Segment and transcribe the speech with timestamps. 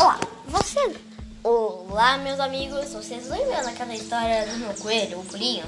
[0.00, 0.96] Olá, você.
[1.44, 2.90] Olá, meus amigos.
[2.90, 5.66] Vocês lembram daquela história do meu coelho, o pulinho?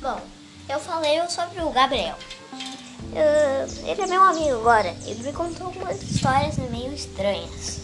[0.00, 0.18] Bom,
[0.66, 2.16] eu falei sobre o Gabriel.
[2.54, 4.96] Uh, ele é meu amigo agora.
[5.04, 7.80] Ele me contou algumas histórias meio estranhas.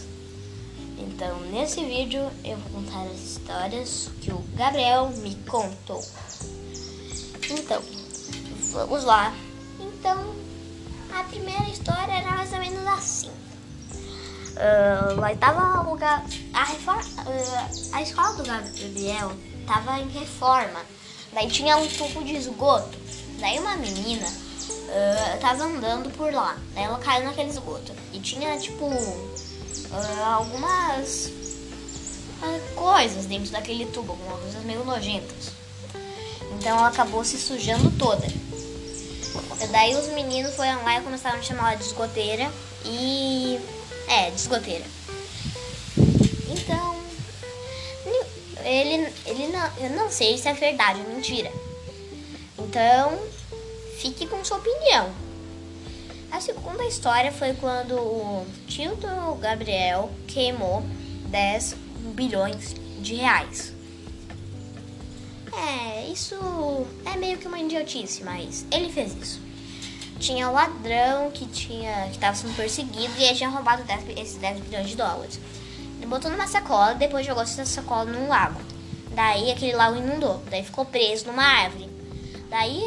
[0.97, 6.03] Então, nesse vídeo, eu vou contar as histórias que o Gabriel me contou.
[7.51, 7.83] Então,
[8.71, 9.31] vamos lá.
[9.79, 10.35] Então,
[11.13, 11.96] a primeira história
[14.57, 16.25] Uh, lá tava o lugar.
[16.53, 19.31] A, uh, a escola do Gabriel
[19.67, 20.81] tava em reforma.
[21.31, 22.97] Daí tinha um tubo de esgoto.
[23.39, 26.57] Daí uma menina uh, andando por lá.
[26.73, 27.93] Daí ela caiu naquele esgoto.
[28.11, 28.89] E tinha tipo
[30.25, 31.31] algumas
[32.75, 35.51] coisas dentro daquele tubo, algumas coisas meio nojentas.
[36.53, 38.27] Então ela acabou se sujando toda.
[39.71, 42.51] Daí os meninos foram lá e começaram a chamar ela de esgoteira
[42.85, 43.56] e
[44.37, 44.85] de esgoteira.
[46.49, 47.01] Então,
[48.63, 51.51] ele, ele não, eu não sei se é verdade ou mentira.
[52.57, 53.19] Então,
[53.97, 55.11] fique com sua opinião.
[56.31, 60.83] A segunda história foi quando o tio do Gabriel queimou
[61.29, 61.75] 10
[62.13, 63.73] bilhões de reais.
[65.53, 66.35] É, isso
[67.05, 69.46] é meio que uma idiotice, mas ele fez isso
[70.17, 74.59] tinha ladrão que tinha que estava sendo perseguido e ele tinha roubado 10, esses 10
[74.61, 75.39] bilhões de dólares.
[75.97, 78.59] Ele botou numa sacola e depois jogou essa sacola num lago.
[79.11, 80.41] Daí aquele lago inundou.
[80.49, 81.89] Daí ficou preso numa árvore.
[82.49, 82.83] Daí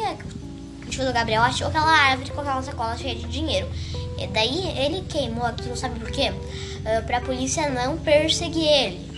[0.85, 3.69] o tio do Gabriel achou aquela árvore com aquela sacola cheia de dinheiro.
[4.17, 6.31] E daí ele queimou aquilo, sabe por quê?
[6.31, 9.11] Uh, pra polícia não perseguir ele.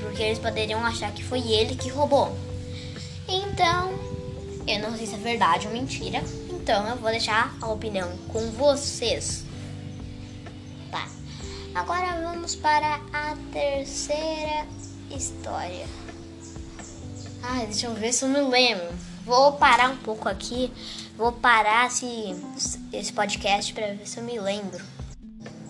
[0.00, 2.36] Porque eles poderiam achar que foi ele que roubou.
[3.28, 3.92] Então,
[4.66, 6.22] eu não sei se é verdade ou mentira.
[6.66, 9.44] Então eu vou deixar a opinião com vocês.
[10.90, 11.06] Tá.
[11.72, 14.66] Agora vamos para a terceira
[15.08, 15.86] história.
[17.40, 18.88] Ah, deixa eu ver se eu me lembro.
[19.24, 20.72] Vou parar um pouco aqui.
[21.16, 22.34] Vou parar esse,
[22.92, 24.84] esse podcast para ver se eu me lembro.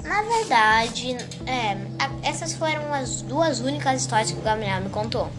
[0.03, 1.15] Na verdade,
[1.45, 1.77] é,
[2.27, 5.31] essas foram as duas únicas histórias que o Gabriel me contou.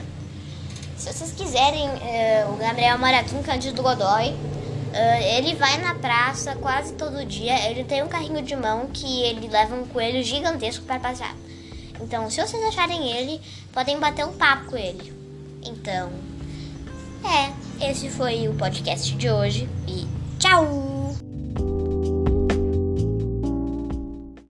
[0.96, 4.36] Se vocês quiserem, é, o Gabriel em Cândido Godoy.
[4.98, 7.70] Uh, ele vai na praça quase todo dia.
[7.70, 11.36] Ele tem um carrinho de mão que ele leva um coelho gigantesco para passear.
[12.02, 13.40] Então, se vocês acharem ele,
[13.72, 15.14] podem bater um papo com ele.
[15.64, 16.12] Então,
[17.24, 20.08] é, esse foi o podcast de hoje e
[20.40, 20.97] tchau!